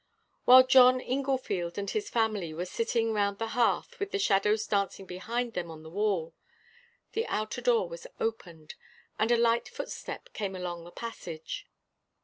While 0.45 0.65
John 0.65 0.99
Inglefield 0.99 1.77
and 1.77 1.87
his 1.87 2.09
family 2.09 2.55
were 2.55 2.65
sitting 2.65 3.13
round 3.13 3.37
the 3.37 3.49
hearth 3.49 3.99
with 3.99 4.09
the 4.09 4.17
shadows 4.17 4.65
dancing 4.65 5.05
behind 5.05 5.53
them 5.53 5.69
on 5.69 5.83
the 5.83 5.91
wall, 5.91 6.33
the 7.11 7.27
outer 7.27 7.61
door 7.61 7.87
was 7.87 8.07
opened, 8.19 8.73
and 9.19 9.31
a 9.31 9.37
light 9.37 9.69
footstep 9.69 10.29
came 10.33 10.55
along 10.55 10.85
the 10.85 10.91
passage. 10.91 11.67